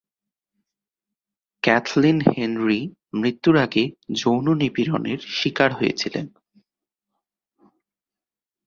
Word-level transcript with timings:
Kathleen 1.63 2.17
Henry 2.27 2.81
মৃত্যুর 3.13 3.55
আগে 3.57 3.83
যৌন 4.11 4.45
নিপীড়নের 4.53 5.19
শিকার 5.29 5.71
হয়েছিলেন। 5.73 6.25